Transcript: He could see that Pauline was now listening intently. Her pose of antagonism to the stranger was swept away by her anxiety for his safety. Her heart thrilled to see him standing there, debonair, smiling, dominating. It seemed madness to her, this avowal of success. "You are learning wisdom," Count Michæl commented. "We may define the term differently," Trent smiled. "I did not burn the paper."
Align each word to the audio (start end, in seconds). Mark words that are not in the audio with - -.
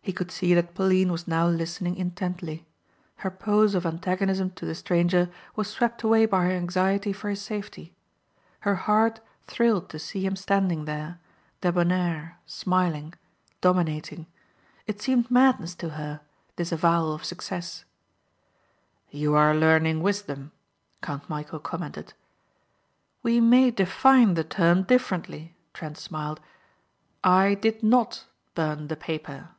He 0.00 0.12
could 0.14 0.30
see 0.30 0.54
that 0.54 0.74
Pauline 0.74 1.12
was 1.12 1.28
now 1.28 1.46
listening 1.48 1.96
intently. 1.96 2.66
Her 3.16 3.30
pose 3.30 3.74
of 3.74 3.84
antagonism 3.84 4.48
to 4.52 4.64
the 4.64 4.74
stranger 4.74 5.28
was 5.54 5.68
swept 5.68 6.02
away 6.02 6.24
by 6.24 6.44
her 6.44 6.50
anxiety 6.50 7.12
for 7.12 7.28
his 7.28 7.42
safety. 7.42 7.94
Her 8.60 8.76
heart 8.76 9.20
thrilled 9.46 9.90
to 9.90 9.98
see 9.98 10.24
him 10.24 10.34
standing 10.34 10.86
there, 10.86 11.20
debonair, 11.60 12.38
smiling, 12.46 13.12
dominating. 13.60 14.26
It 14.86 15.02
seemed 15.02 15.30
madness 15.30 15.74
to 15.74 15.90
her, 15.90 16.22
this 16.56 16.72
avowal 16.72 17.12
of 17.12 17.26
success. 17.26 17.84
"You 19.10 19.34
are 19.34 19.54
learning 19.54 20.00
wisdom," 20.02 20.52
Count 21.02 21.28
Michæl 21.28 21.62
commented. 21.62 22.14
"We 23.22 23.40
may 23.42 23.70
define 23.70 24.34
the 24.34 24.44
term 24.44 24.84
differently," 24.84 25.54
Trent 25.74 25.98
smiled. 25.98 26.40
"I 27.22 27.52
did 27.52 27.82
not 27.82 28.24
burn 28.54 28.88
the 28.88 28.96
paper." 28.96 29.50